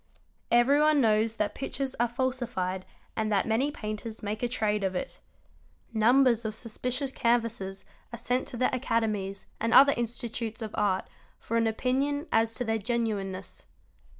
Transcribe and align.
Everyone 0.49 0.99
knows 0.99 1.35
that 1.35 1.53
pictures 1.53 1.93
are 1.99 2.07
falsified 2.07 2.87
and 3.15 3.31
that 3.31 3.47
many 3.47 3.69
painters 3.69 4.23
make 4.23 4.41
a 4.41 4.47
trade 4.47 4.83
of 4.83 4.95
it. 4.95 5.19
Numbers 5.93 6.43
of 6.43 6.55
suspicious 6.55 7.11
canvases 7.11 7.85
are 8.11 8.17
sent 8.17 8.47
to 8.47 8.57
the 8.57 8.73
academies 8.75 9.45
and 9.59 9.75
other 9.75 9.93
institutes 9.95 10.63
of 10.63 10.73
art 10.73 11.05
for 11.37 11.55
an 11.55 11.67
opinion 11.67 12.25
as 12.31 12.55
to 12.55 12.63
their 12.65 12.79
genuine 12.79 13.31
ness. 13.33 13.67